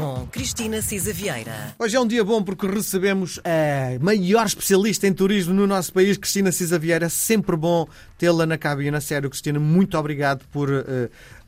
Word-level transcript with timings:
com 0.00 0.26
Cristina 0.28 0.80
Cisa 0.80 1.12
Vieira. 1.12 1.74
Hoje 1.78 1.94
é 1.94 2.00
um 2.00 2.06
dia 2.06 2.24
bom 2.24 2.42
porque 2.42 2.66
recebemos 2.66 3.38
a 3.44 4.02
maior 4.02 4.46
especialista 4.46 5.06
em 5.06 5.12
turismo 5.12 5.52
no 5.52 5.66
nosso 5.66 5.92
país, 5.92 6.16
Cristina 6.16 6.50
Cisa 6.50 6.78
Vieira. 6.78 7.10
Sempre 7.10 7.54
bom 7.54 7.86
tê-la 8.16 8.46
na 8.46 8.56
cabina. 8.56 9.00
Sério, 9.00 9.28
Cristina, 9.28 9.58
muito 9.58 9.96
obrigado 9.98 10.46
por 10.52 10.70
uh, 10.70 10.84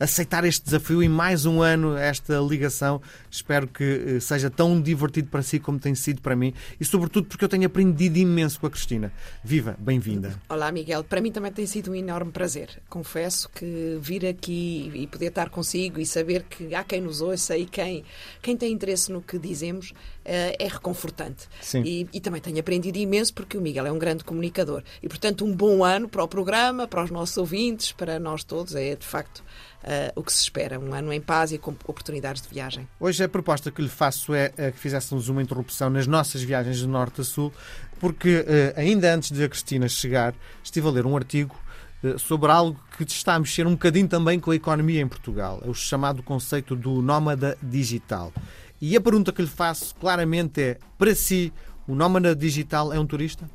aceitar 0.00 0.44
este 0.44 0.64
desafio 0.64 1.02
e 1.02 1.08
mais 1.08 1.44
um 1.46 1.60
ano 1.60 1.96
esta 1.96 2.38
ligação. 2.40 3.00
Espero 3.30 3.66
que 3.66 3.84
uh, 3.84 4.20
seja 4.20 4.50
tão 4.50 4.80
divertido 4.80 5.28
para 5.28 5.42
si 5.42 5.58
como 5.58 5.78
tem 5.78 5.94
sido 5.94 6.20
para 6.20 6.34
mim 6.34 6.52
e, 6.80 6.84
sobretudo, 6.84 7.28
porque 7.28 7.44
eu 7.44 7.48
tenho 7.48 7.66
aprendido 7.66 8.16
imenso 8.16 8.58
com 8.58 8.66
a 8.66 8.70
Cristina. 8.70 9.12
Viva, 9.44 9.76
bem-vinda. 9.78 10.34
Olá, 10.48 10.72
Miguel. 10.72 11.04
Para 11.04 11.20
mim 11.20 11.30
também 11.30 11.52
tem 11.52 11.66
sido 11.66 11.90
um 11.90 11.94
enorme 11.94 12.32
prazer. 12.32 12.80
Confesso 12.88 13.48
que 13.50 13.98
vir 14.00 14.26
aqui 14.26 14.90
e 14.94 15.06
poder 15.06 15.26
estar 15.26 15.50
consigo 15.50 16.00
e 16.00 16.06
saber 16.06 16.44
que 16.44 16.74
há 16.74 16.82
quem 16.82 17.00
nos 17.00 17.20
ouça 17.20 17.56
e 17.56 17.66
quem, 17.66 18.02
quem 18.42 18.56
tem 18.56 18.72
interesse 18.72 19.10
no 19.10 19.22
que 19.22 19.38
dizemos 19.38 19.90
uh, 19.90 19.94
é 20.58 20.68
reconfortante. 20.68 21.48
Sim. 21.60 21.82
E, 21.84 22.08
e 22.12 22.20
também 22.20 22.40
tenho 22.40 22.58
aprendido 22.58 22.98
imenso 22.98 23.32
porque 23.32 23.56
o 23.56 23.60
Miguel 23.60 23.86
é 23.86 23.92
um 23.92 23.98
grande 23.98 24.24
comunicador. 24.24 24.82
E, 25.02 25.08
portanto, 25.08 25.44
um 25.44 25.54
bom 25.54 25.84
ano 25.84 26.08
para 26.08 26.22
o 26.22 26.28
programa 26.28 26.88
para 26.88 27.04
os 27.04 27.10
nossos 27.10 27.36
ouvintes, 27.36 27.92
para 27.92 28.18
nós 28.18 28.42
todos. 28.42 28.74
É 28.74 28.96
de 28.96 29.06
facto 29.06 29.38
uh, 29.38 30.12
o 30.16 30.22
que 30.22 30.32
se 30.32 30.42
espera. 30.42 30.78
Um 30.78 30.92
ano 30.92 31.12
em 31.12 31.20
paz 31.20 31.52
e 31.52 31.58
com 31.58 31.70
oportunidades 31.70 32.42
de 32.42 32.48
viagem. 32.48 32.88
Hoje 32.98 33.22
a 33.22 33.28
proposta 33.28 33.70
que 33.70 33.80
lhe 33.80 33.88
faço 33.88 34.34
é, 34.34 34.52
é 34.56 34.72
que 34.72 34.78
fizéssemos 34.78 35.28
uma 35.28 35.40
interrupção 35.40 35.88
nas 35.88 36.06
nossas 36.06 36.42
viagens 36.42 36.78
de 36.78 36.88
norte 36.88 37.20
a 37.20 37.24
sul, 37.24 37.52
porque 38.00 38.44
ainda 38.74 39.14
antes 39.14 39.30
de 39.30 39.44
a 39.44 39.48
Cristina 39.48 39.88
chegar, 39.88 40.34
estive 40.62 40.88
a 40.88 40.90
ler 40.90 41.06
um 41.06 41.16
artigo 41.16 41.54
sobre 42.18 42.50
algo 42.50 42.78
que 42.96 43.04
está 43.04 43.34
a 43.34 43.38
mexer 43.38 43.66
um 43.66 43.72
bocadinho 43.72 44.08
também 44.08 44.40
com 44.40 44.50
a 44.50 44.56
economia 44.56 45.00
em 45.00 45.08
Portugal. 45.08 45.60
É 45.64 45.68
o 45.68 45.74
chamado 45.74 46.22
conceito 46.22 46.74
do 46.74 47.00
nómada 47.00 47.56
digital. 47.62 48.32
E 48.80 48.96
a 48.96 49.00
pergunta 49.00 49.32
que 49.32 49.42
lhe 49.42 49.48
faço 49.48 49.94
claramente 49.94 50.60
é: 50.60 50.78
para 50.98 51.14
si, 51.14 51.52
o 51.86 51.94
nómada 51.94 52.34
digital 52.34 52.92
é 52.92 52.98
um 52.98 53.06
turista? 53.06 53.48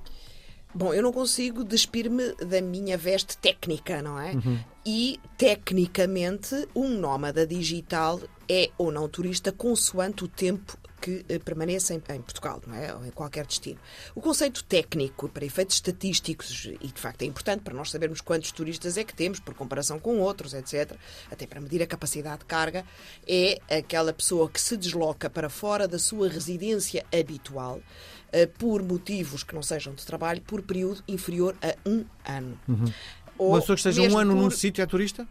Bom, 0.74 0.94
eu 0.94 1.02
não 1.02 1.12
consigo 1.12 1.64
despir-me 1.64 2.34
da 2.36 2.62
minha 2.62 2.98
veste 2.98 3.38
técnica, 3.38 4.02
não 4.02 4.20
é? 4.20 4.34
Uhum. 4.34 4.60
E, 4.86 5.20
tecnicamente, 5.38 6.68
um 6.76 6.90
nómada 7.00 7.48
digital 7.48 8.22
é 8.48 8.70
ou 8.78 8.92
não 8.92 9.10
turista 9.10 9.52
consoante 9.52 10.24
o 10.24 10.28
tempo 10.28 10.78
que 11.08 11.26
eh, 11.30 11.40
permaneça 11.40 11.94
em, 11.94 12.00
Portugal, 12.00 12.62
não 12.68 12.76
é? 12.76 12.94
Ou 12.94 13.06
em 13.06 13.12
qualquer 13.12 13.46
destino. 13.46 13.80
O 14.14 14.20
conceito 14.20 14.62
técnico, 14.66 15.30
para 15.30 15.46
efeitos 15.46 15.76
estatísticos, 15.76 16.66
e 16.66 16.88
de 16.88 17.00
facto 17.00 17.22
é 17.22 17.26
importante 17.26 17.62
para 17.62 17.74
nós 17.74 17.90
sabermos 17.90 18.20
quantos 18.20 18.52
turistas 18.52 18.98
é 18.98 19.06
que 19.06 19.14
temos, 19.14 19.40
por 19.40 19.54
comparação 19.54 20.00
com 20.00 20.20
outros, 20.20 20.54
etc., 20.54 20.98
até 21.32 21.48
para 21.48 21.62
medir 21.62 21.82
a 21.82 21.88
capacidade 21.88 22.40
de 22.40 22.46
carga, 22.46 22.84
é 23.26 23.58
aquela 23.70 24.12
pessoa 24.12 24.50
que 24.50 24.60
se 24.60 24.76
desloca 24.76 25.30
para 25.30 25.50
fora 25.50 25.88
da 25.88 25.98
sua 25.98 26.28
residência 26.28 27.06
habitual 27.14 27.78
uh, 27.78 28.48
por 28.60 28.84
motivos 28.84 29.44
que 29.44 29.56
não 29.56 29.64
sejam 29.64 29.94
de 29.94 30.06
trabalho, 30.06 30.42
por 30.42 30.62
período 30.62 31.02
inferior 31.08 31.56
a 31.62 31.74
um 31.90 32.04
ano. 32.26 32.60
Uhum. 32.68 32.92
Uma 33.40 33.62
pessoa 33.62 33.78
que 33.78 33.88
esteja 33.88 34.02
um 34.02 34.18
ano 34.18 34.34
por... 34.36 34.42
num 34.42 34.52
sítio 34.52 34.82
é 34.82 34.86
turista? 34.86 35.26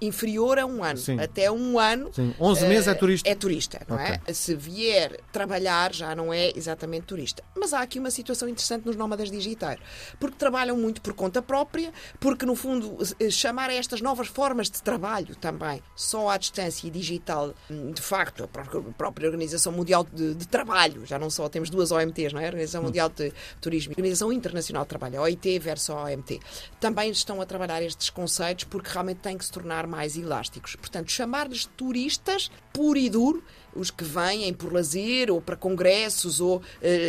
Inferior 0.00 0.58
a 0.58 0.66
um 0.66 0.82
ano. 0.82 0.98
Sim. 0.98 1.18
Até 1.20 1.50
um 1.50 1.78
ano. 1.78 2.10
Sim. 2.12 2.34
11 2.40 2.64
uh, 2.64 2.68
meses 2.68 2.88
é 2.88 2.94
turista. 2.94 3.28
É 3.28 3.34
turista, 3.34 3.80
não 3.88 3.98
é? 3.98 4.04
okay. 4.04 4.20
é? 4.26 4.32
Se 4.32 4.54
vier 4.54 5.20
trabalhar, 5.32 5.92
já 5.94 6.14
não 6.14 6.32
é 6.32 6.52
exatamente 6.54 7.06
turista. 7.06 7.42
Mas 7.56 7.72
há 7.72 7.80
aqui 7.80 7.98
uma 7.98 8.10
situação 8.10 8.48
interessante 8.48 8.86
nos 8.86 8.96
nómadas 8.96 9.30
digitais. 9.30 9.78
Porque 10.18 10.36
trabalham 10.36 10.76
muito 10.76 11.00
por 11.00 11.12
conta 11.12 11.42
própria, 11.42 11.92
porque, 12.20 12.46
no 12.46 12.54
fundo, 12.54 12.96
eh, 13.20 13.30
chamar 13.30 13.70
a 13.70 13.74
estas 13.74 14.00
novas 14.00 14.28
formas 14.28 14.70
de 14.70 14.82
trabalho 14.82 15.34
também, 15.36 15.82
só 15.94 16.30
à 16.30 16.36
distância 16.36 16.86
e 16.86 16.90
digital, 16.90 17.54
hum, 17.70 17.90
de 17.92 18.02
facto, 18.02 18.44
a 18.44 18.92
própria 18.92 19.26
Organização 19.26 19.72
Mundial 19.72 20.06
de, 20.12 20.34
de 20.34 20.48
Trabalho, 20.48 21.04
já 21.04 21.18
não 21.18 21.30
só 21.30 21.48
temos 21.48 21.70
duas 21.70 21.90
OMTs, 21.90 22.32
não 22.32 22.40
é? 22.40 22.44
A 22.44 22.48
Organização 22.48 22.82
hum. 22.82 22.84
Mundial 22.84 23.08
de 23.08 23.32
Turismo 23.60 23.92
e 23.92 23.94
a 23.94 23.98
Organização 23.98 24.32
Internacional 24.32 24.84
de 24.84 24.88
Trabalho, 24.88 25.18
a 25.18 25.22
OIT 25.22 25.58
versus 25.58 25.90
a 25.90 26.04
OMT, 26.04 26.40
também 26.80 27.10
estão 27.10 27.40
a 27.40 27.46
trabalhar 27.46 27.82
estes 27.82 28.10
conceitos 28.10 28.64
porque 28.64 28.90
realmente 28.90 29.18
têm 29.18 29.36
que 29.36 29.44
se 29.44 29.52
tornar 29.52 29.75
tornar 29.76 29.86
mais 29.86 30.16
elásticos. 30.16 30.74
Portanto, 30.76 31.10
chamar-lhes 31.10 31.66
turistas 31.76 32.50
puro 32.72 32.98
e 32.98 33.10
duro, 33.10 33.44
os 33.74 33.90
que 33.90 34.04
vêm 34.04 34.52
por 34.54 34.72
lazer 34.72 35.30
ou 35.30 35.40
para 35.40 35.56
congressos 35.56 36.40
ou 36.40 36.58
uh, 36.58 36.62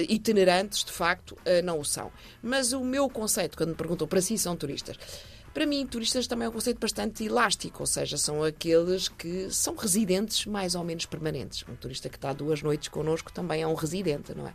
itinerantes, 0.10 0.84
de 0.84 0.92
facto, 0.92 1.32
uh, 1.32 1.64
não 1.64 1.80
o 1.80 1.86
são. 1.86 2.12
Mas 2.44 2.74
o 2.74 2.84
meu 2.84 3.10
conceito, 3.10 3.58
quando 3.58 3.70
me 3.70 3.76
perguntam 3.76 4.08
para 4.08 4.22
si 4.22 4.38
são 4.38 4.56
turistas, 4.56 4.98
para 5.54 5.66
mim, 5.66 5.88
turistas 5.88 6.28
também 6.28 6.46
é 6.46 6.50
um 6.50 6.52
conceito 6.52 6.80
bastante 6.80 7.24
elástico, 7.24 7.82
ou 7.82 7.88
seja, 7.88 8.18
são 8.18 8.44
aqueles 8.44 9.08
que 9.08 9.50
são 9.50 9.76
residentes 9.76 10.46
mais 10.46 10.76
ou 10.76 10.84
menos 10.84 11.06
permanentes. 11.06 11.64
Um 11.68 11.76
turista 11.76 12.10
que 12.10 12.18
está 12.18 12.32
duas 12.32 12.62
noites 12.62 12.90
connosco 12.90 13.32
também 13.32 13.64
é 13.64 13.68
um 13.68 13.74
residente, 13.74 14.36
não 14.36 14.48
é? 14.48 14.54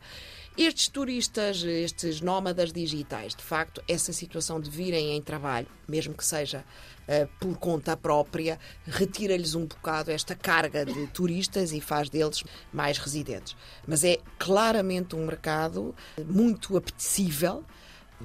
Estes 0.57 0.87
turistas, 0.89 1.63
estes 1.65 2.21
nómadas 2.21 2.75
digitais, 2.75 3.35
de 3.35 3.43
facto, 3.43 3.83
essa 3.89 4.13
situação 4.13 4.61
de 4.61 4.69
virem 4.69 5.17
em 5.17 5.23
trabalho, 5.23 5.67
mesmo 5.89 6.13
que 6.13 6.25
seja 6.25 6.63
uh, 7.09 7.27
por 7.41 7.57
conta 7.57 7.97
própria, 7.97 8.61
retira-lhes 8.85 9.55
um 9.55 9.65
bocado 9.65 10.11
esta 10.11 10.35
carga 10.35 10.85
de 10.85 11.07
turistas 11.07 11.73
e 11.73 11.81
faz 11.81 12.11
deles 12.11 12.45
mais 12.71 12.99
residentes. 12.99 13.57
Mas 13.87 14.05
é 14.05 14.19
claramente 14.39 15.17
um 15.17 15.25
mercado 15.25 15.95
muito 16.27 16.77
apetecível 16.77 17.65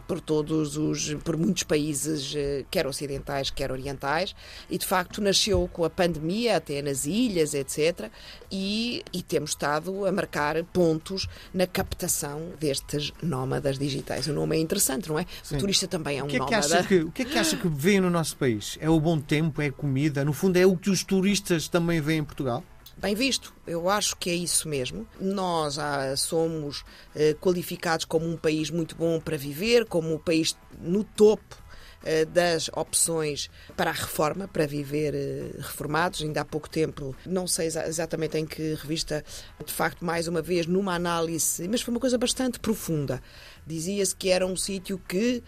por 0.08 0.20
todos 0.22 0.78
os, 0.78 1.14
por 1.24 1.38
muitos 1.38 1.64
países, 1.64 2.34
eh, 2.36 2.66
quer 2.70 2.86
ocidentais, 2.88 3.50
quer 3.50 3.72
orientais, 3.72 4.36
e 4.70 4.78
de 4.78 4.86
facto 4.86 5.22
nasceu 5.22 5.70
com 5.72 5.84
a 5.84 5.90
pandemia, 5.90 6.58
até 6.58 6.82
nas 6.82 7.06
ilhas, 7.06 7.54
etc. 7.54 8.10
E, 8.52 9.04
e 9.14 9.22
temos 9.22 9.52
estado 9.52 10.06
a 10.06 10.12
marcar 10.12 10.64
pontos 10.66 11.28
na 11.54 11.66
captação 11.66 12.54
destes 12.60 13.12
nómadas 13.22 13.78
digitais. 13.78 14.28
O 14.28 14.34
nome 14.34 14.58
é 14.58 14.60
interessante, 14.60 15.10
não 15.10 15.20
é? 15.20 15.26
Sim. 15.44 15.56
O 15.56 15.60
turista 15.60 15.88
também 15.88 16.20
é 16.20 16.24
um 16.24 16.26
o 16.26 16.30
que 16.30 16.36
é 16.36 16.40
que 16.40 16.52
nómada. 16.52 16.84
Que, 16.84 17.00
o 17.02 17.12
que 17.12 17.22
é 17.22 17.26
que 17.26 17.38
acha 17.38 17.58
que 17.58 17.68
vê 17.68 18.00
no 18.00 18.10
nosso 18.10 18.38
país? 18.38 18.78
É 18.82 18.90
o 18.90 19.00
bom 19.00 19.20
tempo, 19.20 19.62
é 19.62 19.68
a 19.68 19.72
comida? 19.72 20.24
No 20.24 20.34
fundo, 20.34 20.58
é 20.58 20.66
o 20.66 20.76
que 20.76 20.90
os 20.90 21.04
turistas 21.04 21.68
também 21.68 22.02
veem 22.02 22.20
em 22.20 22.24
Portugal? 22.24 22.64
Bem 22.98 23.16
visto. 23.16 23.54
Eu 23.66 23.90
acho 23.90 24.16
que 24.18 24.30
é 24.30 24.34
isso 24.34 24.68
mesmo. 24.68 25.08
Nós 25.20 25.78
ah, 25.78 26.16
somos 26.16 26.84
eh, 27.16 27.36
qualificados 27.40 28.06
como 28.06 28.28
um 28.28 28.38
país 28.38 28.70
muito 28.70 28.96
bom 28.96 29.20
para 29.20 29.38
viver, 29.38 29.86
como 29.86 30.14
um 30.14 30.18
país 30.18 30.58
no 30.82 31.04
topo 31.04 31.58
eh, 32.04 32.26
das 32.26 32.70
opções 32.74 33.50
para 33.76 33.90
a 33.90 33.94
reforma, 33.94 34.48
para 34.48 34.66
viver 34.66 35.14
eh, 35.14 35.52
reformados. 35.58 36.22
Ainda 36.22 36.42
há 36.42 36.46
pouco 36.46 36.70
tempo, 36.70 37.16
não 37.26 37.48
sei 37.48 37.68
exatamente 37.68 38.38
em 38.38 38.46
que 38.46 38.76
revista, 38.76 39.24
de 39.66 39.74
facto, 39.74 40.06
mais 40.06 40.28
uma 40.28 40.42
vez, 40.42 40.66
numa 40.66 40.94
análise, 40.94 41.68
mas 41.68 41.82
foi 41.82 41.94
uma 41.94 42.00
coisa 42.00 42.18
bastante 42.18 42.60
profunda. 42.60 43.22
Dizia-se 43.66 44.16
que 44.16 44.30
era 44.30 44.46
um 44.46 44.56
sítio 44.56 45.02
que, 45.08 45.44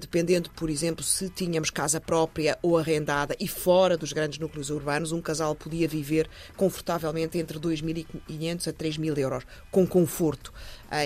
dependendo, 0.00 0.50
por 0.50 0.70
exemplo, 0.70 1.04
se 1.04 1.28
tínhamos 1.28 1.70
casa 1.70 2.00
própria 2.00 2.58
ou 2.62 2.78
arrendada 2.78 3.36
e 3.38 3.46
fora 3.46 3.96
dos 3.96 4.12
grandes 4.12 4.38
núcleos 4.38 4.70
urbanos, 4.70 5.12
um 5.12 5.20
casal 5.20 5.54
podia 5.54 5.86
viver 5.86 6.28
confortavelmente 6.56 7.38
entre 7.38 7.58
2.500 7.58 8.68
a 8.68 8.72
3.000 8.72 9.18
euros, 9.18 9.44
com 9.70 9.86
conforto 9.86 10.52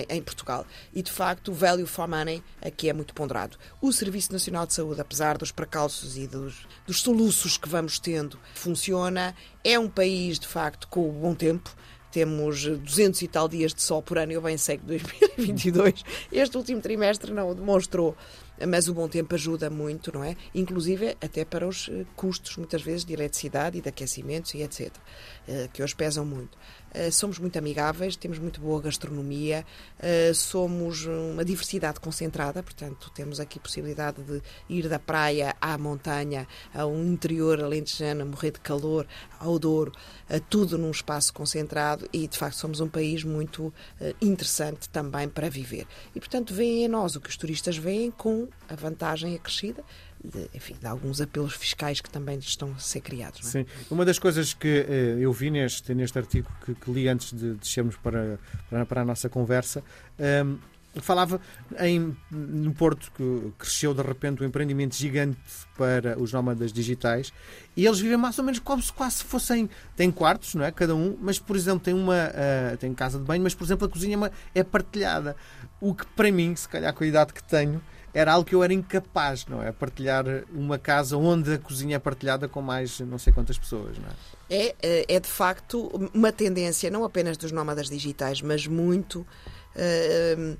em, 0.09 0.21
Portugal. 0.21 0.65
E, 0.93 1.01
de 1.01 1.11
facto, 1.11 1.51
o 1.51 1.53
value 1.53 1.85
for 1.85 2.07
money 2.07 2.43
aqui 2.61 2.89
é 2.89 2.93
muito 2.93 3.13
ponderado. 3.13 3.57
O 3.81 3.91
Serviço 3.91 4.31
Nacional 4.31 4.65
de 4.65 4.73
Saúde, 4.73 5.01
apesar 5.01 5.37
dos 5.37 5.51
precalços 5.51 6.17
e 6.17 6.27
dos, 6.27 6.67
dos 6.85 7.01
soluços 7.01 7.57
que 7.57 7.67
vamos 7.67 7.99
tendo, 7.99 8.39
funciona. 8.53 9.35
É 9.63 9.77
um 9.77 9.89
país, 9.89 10.39
de 10.39 10.47
facto, 10.47 10.87
com 10.87 11.09
bom 11.09 11.35
tempo 11.35 11.75
temos 12.11 12.65
200 12.65 13.21
e 13.21 13.27
tal 13.27 13.47
dias 13.47 13.73
de 13.73 13.81
sol 13.81 14.01
por 14.01 14.17
ano, 14.17 14.33
eu 14.33 14.41
bem 14.41 14.57
sei 14.57 14.77
que 14.77 14.85
2022, 14.85 16.03
este 16.31 16.57
último 16.57 16.81
trimestre 16.81 17.31
não 17.31 17.49
o 17.49 17.55
demonstrou, 17.55 18.17
mas 18.67 18.87
o 18.87 18.93
bom 18.93 19.07
tempo 19.07 19.35
ajuda 19.35 19.69
muito, 19.69 20.11
não 20.13 20.23
é? 20.23 20.35
Inclusive 20.53 21.15
até 21.21 21.43
para 21.45 21.67
os 21.67 21.89
eh, 21.89 22.05
custos, 22.15 22.57
muitas 22.57 22.81
vezes, 22.81 23.05
de 23.05 23.13
eletricidade 23.13 23.77
e 23.77 23.81
de 23.81 23.89
aquecimentos 23.89 24.53
e 24.53 24.61
etc., 24.61 24.93
eh, 25.47 25.69
que 25.71 25.81
hoje 25.81 25.95
pesam 25.95 26.25
muito. 26.25 26.57
Eh, 26.93 27.09
somos 27.11 27.39
muito 27.39 27.57
amigáveis, 27.57 28.15
temos 28.15 28.37
muito 28.37 28.59
boa 28.59 28.81
gastronomia, 28.81 29.65
somos 30.33 31.05
uma 31.05 31.45
diversidade 31.45 31.99
concentrada, 31.99 32.61
portanto, 32.61 33.09
temos 33.13 33.39
aqui 33.39 33.59
possibilidade 33.59 34.21
de 34.23 34.41
ir 34.69 34.89
da 34.89 34.99
praia 34.99 35.55
à 35.61 35.77
montanha, 35.77 36.47
ao 36.73 36.93
interior 36.97 37.63
alentejano, 37.63 38.23
a 38.23 38.25
morrer 38.25 38.51
de 38.51 38.59
calor, 38.59 39.07
ao 39.39 39.57
Douro, 39.57 39.93
tudo 40.49 40.77
num 40.77 40.91
espaço 40.91 41.33
concentrado 41.33 42.07
e, 42.11 42.27
de 42.27 42.37
facto, 42.37 42.57
somos 42.57 42.79
um 42.81 42.89
país 42.89 43.23
muito 43.23 43.73
interessante 44.21 44.89
também 44.89 45.29
para 45.29 45.49
viver. 45.49 45.87
E, 46.13 46.19
portanto, 46.19 46.53
veem 46.53 46.83
em 46.83 46.87
nós 46.87 47.15
o 47.15 47.21
que 47.21 47.29
os 47.29 47.37
turistas 47.37 47.77
veem 47.77 48.11
com 48.11 48.49
a 48.69 48.75
vantagem 48.75 49.35
acrescida 49.35 49.83
de, 50.23 50.49
enfim, 50.53 50.75
de 50.79 50.85
alguns 50.85 51.19
apelos 51.19 51.53
fiscais 51.53 51.99
que 51.99 52.09
também 52.09 52.37
estão 52.39 52.71
a 52.71 52.79
ser 52.79 53.01
criados. 53.01 53.47
É? 53.47 53.51
Sim. 53.51 53.65
Uma 53.89 54.05
das 54.05 54.19
coisas 54.19 54.53
que 54.53 54.85
eh, 54.87 55.17
eu 55.19 55.31
vi 55.33 55.49
neste, 55.49 55.93
neste 55.93 56.17
artigo 56.17 56.49
que, 56.63 56.75
que 56.75 56.91
li 56.91 57.07
antes 57.07 57.33
de 57.33 57.55
descermos 57.55 57.95
para, 57.97 58.39
para, 58.69 58.85
para, 58.85 59.01
a 59.01 59.05
nossa 59.05 59.29
conversa, 59.29 59.83
um, 60.19 60.23
ehm, 60.23 60.57
falava 60.99 61.39
em, 61.79 62.15
no 62.29 62.73
Porto 62.73 63.11
que 63.13 63.53
cresceu 63.57 63.93
de 63.93 64.01
repente 64.01 64.43
um 64.43 64.45
empreendimento 64.45 64.95
gigante 64.95 65.39
para 65.77 66.19
os 66.19 66.33
nómadas 66.33 66.73
digitais 66.73 67.31
e 67.77 67.85
eles 67.85 67.99
vivem 67.99 68.17
mais 68.17 68.37
ou 68.37 68.43
menos 68.43 68.59
como 68.59 68.81
se 68.81 68.91
quase 68.91 69.23
fossem. 69.23 69.69
Têm 69.95 70.11
quartos, 70.11 70.53
não 70.53 70.65
é? 70.65 70.71
Cada 70.71 70.93
um, 70.93 71.17
mas 71.21 71.39
por 71.39 71.55
exemplo 71.55 71.79
tem 71.79 71.93
uma. 71.93 72.27
Uh, 72.27 72.77
tem 72.77 72.93
casa 72.93 73.17
de 73.17 73.23
banho, 73.23 73.41
mas 73.41 73.55
por 73.55 73.63
exemplo 73.63 73.87
a 73.87 73.89
cozinha 73.89 74.17
é, 74.53 74.59
é 74.59 74.63
partilhada. 74.63 75.35
O 75.79 75.95
que 75.95 76.05
para 76.07 76.31
mim, 76.31 76.55
se 76.55 76.67
calhar 76.67 76.93
com 76.93 77.03
a 77.03 77.07
idade 77.07 77.33
que 77.33 77.43
tenho, 77.43 77.81
era 78.13 78.33
algo 78.33 78.47
que 78.47 78.55
eu 78.55 78.63
era 78.63 78.73
incapaz, 78.73 79.45
não 79.45 79.61
é? 79.63 79.71
Partilhar 79.71 80.25
uma 80.53 80.77
casa 80.77 81.17
onde 81.17 81.53
a 81.53 81.57
cozinha 81.57 81.95
é 81.95 81.99
partilhada 81.99 82.47
com 82.47 82.61
mais 82.61 82.99
não 82.99 83.17
sei 83.17 83.31
quantas 83.31 83.57
pessoas, 83.57 83.97
não 83.97 84.07
é? 84.07 84.11
É, 84.49 84.75
eh, 84.81 85.05
é 85.07 85.19
de 85.19 85.29
facto 85.29 85.87
uma 86.13 86.31
tendência, 86.31 86.89
não 86.89 87.03
apenas 87.03 87.37
dos 87.37 87.51
nómadas 87.51 87.89
digitais, 87.89 88.41
mas 88.41 88.67
muito. 88.67 89.25
Uh, 89.75 90.57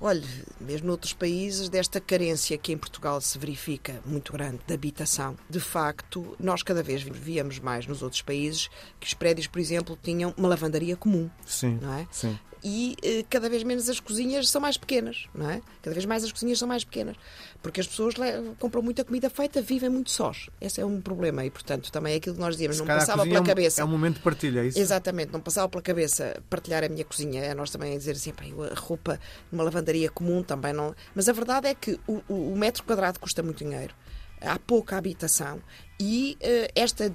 Olhe, 0.00 0.24
mesmo 0.60 0.86
noutros 0.86 1.12
países, 1.12 1.68
desta 1.68 2.00
carência 2.00 2.56
que 2.56 2.72
em 2.72 2.78
Portugal 2.78 3.20
se 3.20 3.36
verifica 3.36 4.00
muito 4.06 4.32
grande 4.32 4.60
de 4.64 4.72
habitação, 4.72 5.36
de 5.50 5.58
facto, 5.58 6.36
nós 6.38 6.62
cada 6.62 6.84
vez 6.84 7.02
víamos 7.02 7.58
mais 7.58 7.84
nos 7.84 8.00
outros 8.00 8.22
países 8.22 8.70
que 9.00 9.08
os 9.08 9.14
prédios, 9.14 9.48
por 9.48 9.58
exemplo, 9.58 9.98
tinham 10.00 10.32
uma 10.36 10.48
lavandaria 10.48 10.96
comum. 10.96 11.28
Sim. 11.44 11.80
Não 11.82 11.92
é? 11.92 12.06
Sim 12.12 12.38
e 12.62 12.96
eh, 13.02 13.24
cada 13.28 13.48
vez 13.48 13.62
menos 13.62 13.88
as 13.88 14.00
cozinhas 14.00 14.48
são 14.48 14.60
mais 14.60 14.76
pequenas, 14.76 15.26
não 15.34 15.50
é? 15.50 15.60
Cada 15.82 15.94
vez 15.94 16.04
mais 16.04 16.24
as 16.24 16.32
cozinhas 16.32 16.58
são 16.58 16.66
mais 16.66 16.84
pequenas, 16.84 17.16
porque 17.62 17.80
as 17.80 17.86
pessoas 17.86 18.14
compram 18.58 18.82
muita 18.82 19.04
comida 19.04 19.30
feita, 19.30 19.60
vivem 19.62 19.88
muito 19.88 20.10
sós. 20.10 20.48
Esse 20.60 20.80
é 20.80 20.86
um 20.86 21.00
problema 21.00 21.44
e, 21.44 21.50
portanto, 21.50 21.90
também 21.92 22.14
é 22.14 22.16
aquilo 22.16 22.34
que 22.34 22.40
nós 22.40 22.54
dizíamos, 22.54 22.76
Se 22.76 22.82
não 22.82 22.86
passava 22.86 23.24
pela 23.24 23.38
é 23.38 23.40
um, 23.40 23.44
cabeça. 23.44 23.80
É 23.80 23.84
um 23.84 23.88
momento 23.88 24.16
de 24.16 24.22
partilha, 24.22 24.60
é 24.60 24.66
isso? 24.66 24.78
Exatamente, 24.78 25.32
não 25.32 25.40
passava 25.40 25.68
pela 25.68 25.82
cabeça 25.82 26.42
partilhar 26.48 26.84
a 26.84 26.88
minha 26.88 27.04
cozinha. 27.04 27.42
É 27.42 27.54
nós 27.54 27.70
também 27.70 27.94
a 27.94 27.98
dizer 27.98 28.12
assim, 28.12 28.32
a 28.70 28.78
roupa 28.78 29.20
numa 29.50 29.64
lavandaria 29.64 30.10
comum 30.10 30.42
também 30.42 30.72
não. 30.72 30.94
Mas 31.14 31.28
a 31.28 31.32
verdade 31.32 31.68
é 31.68 31.74
que 31.74 31.98
o, 32.06 32.22
o, 32.28 32.56
metro 32.56 32.82
quadrado 32.84 33.20
custa 33.20 33.42
muito 33.42 33.64
dinheiro, 33.64 33.94
há 34.40 34.58
pouca 34.58 34.96
habitação 34.96 35.60
e 36.00 36.36
uh, 36.42 36.72
esta 36.74 37.12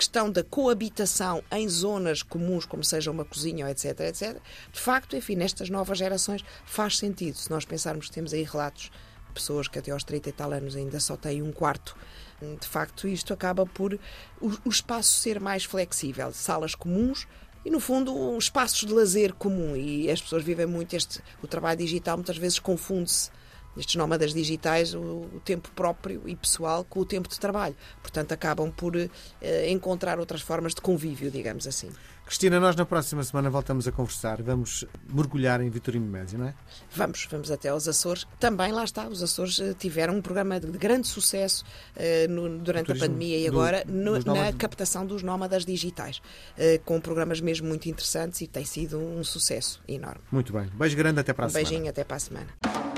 questão 0.00 0.30
da 0.30 0.42
coabitação 0.42 1.44
em 1.52 1.68
zonas 1.68 2.22
comuns, 2.22 2.64
como 2.64 2.82
seja 2.82 3.10
uma 3.10 3.22
cozinha, 3.22 3.70
etc, 3.70 4.00
etc, 4.00 4.40
de 4.72 4.80
facto, 4.80 5.14
enfim, 5.14 5.36
nestas 5.36 5.68
novas 5.68 5.98
gerações 5.98 6.42
faz 6.64 6.96
sentido. 6.96 7.36
Se 7.36 7.50
nós 7.50 7.66
pensarmos 7.66 8.06
que 8.06 8.14
temos 8.14 8.32
aí 8.32 8.42
relatos 8.42 8.84
de 8.84 9.34
pessoas 9.34 9.68
que 9.68 9.78
até 9.78 9.90
aos 9.90 10.02
30 10.02 10.30
e 10.30 10.32
tal 10.32 10.52
anos 10.52 10.74
ainda 10.74 10.98
só 10.98 11.18
têm 11.18 11.42
um 11.42 11.52
quarto, 11.52 11.94
de 12.40 12.66
facto, 12.66 13.06
isto 13.06 13.34
acaba 13.34 13.66
por 13.66 13.98
o, 14.40 14.70
espaço 14.70 15.20
ser 15.20 15.38
mais 15.38 15.64
flexível. 15.64 16.32
Salas 16.32 16.74
comuns, 16.74 17.28
e 17.62 17.70
no 17.70 17.78
fundo 17.78 18.38
espaços 18.38 18.88
de 18.88 18.94
lazer 18.94 19.34
comum 19.34 19.76
e 19.76 20.10
as 20.10 20.22
pessoas 20.22 20.42
vivem 20.42 20.64
muito 20.64 20.96
este 20.96 21.20
o 21.42 21.46
trabalho 21.46 21.78
digital 21.78 22.16
muitas 22.16 22.38
vezes 22.38 22.58
confunde-se 22.58 23.30
estes 23.76 23.94
nómadas 23.96 24.34
digitais, 24.34 24.94
o, 24.94 25.00
o, 25.00 25.40
tempo 25.44 25.70
próprio 25.74 26.22
e 26.26 26.34
pessoal 26.36 26.84
com 26.84 27.00
o 27.00 27.04
tempo 27.04 27.28
de 27.28 27.38
trabalho. 27.38 27.76
Portanto, 28.02 28.32
acabam 28.32 28.70
por 28.70 28.96
uh, 28.96 29.10
encontrar 29.68 30.18
outras 30.18 30.42
formas 30.42 30.74
de 30.74 30.80
convívio, 30.80 31.30
digamos 31.30 31.66
assim. 31.66 31.90
Cristina, 32.30 32.60
nós 32.60 32.76
na 32.76 32.86
próxima 32.86 33.24
semana 33.24 33.50
voltamos 33.50 33.88
a 33.88 33.90
conversar. 33.90 34.40
Vamos 34.40 34.84
mergulhar 35.12 35.60
em 35.60 35.68
Vitorino 35.68 36.06
Médio, 36.06 36.38
não 36.38 36.46
é? 36.46 36.54
Vamos, 36.94 37.26
vamos 37.28 37.50
até 37.50 37.70
aos 37.70 37.88
Açores. 37.88 38.24
Também 38.38 38.70
lá 38.70 38.84
está, 38.84 39.08
os 39.08 39.20
Açores 39.20 39.58
eh, 39.58 39.74
tiveram 39.76 40.14
um 40.14 40.22
programa 40.22 40.60
de 40.60 40.70
grande 40.78 41.08
sucesso 41.08 41.64
uh, 41.96 42.30
no, 42.30 42.58
durante 42.60 42.92
a 42.92 42.94
pandemia 42.94 43.36
e 43.36 43.48
agora 43.48 43.84
do, 43.84 43.92
no, 43.92 44.20
na 44.32 44.52
captação 44.52 45.04
dos 45.04 45.24
nómadas 45.24 45.64
digitais, 45.64 46.18
uh, 46.56 46.80
com 46.84 47.00
programas 47.00 47.40
mesmo 47.40 47.66
muito 47.66 47.88
interessantes 47.88 48.40
e 48.42 48.46
tem 48.46 48.64
sido 48.64 48.96
um 48.96 49.24
sucesso 49.24 49.82
enorme. 49.88 50.20
Muito 50.30 50.52
bem. 50.52 50.70
Beijo 50.72 50.96
grande, 50.96 51.18
até 51.18 51.32
para 51.32 51.46
a 51.46 51.48
um 51.48 51.50
semana. 51.50 51.68
Beijinho, 51.68 51.90
até 51.90 52.04
para 52.04 52.16
a 52.16 52.20
semana. 52.20 52.89